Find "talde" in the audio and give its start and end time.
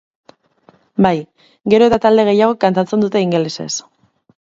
2.07-2.27